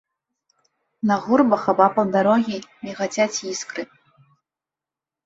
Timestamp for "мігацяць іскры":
2.87-3.83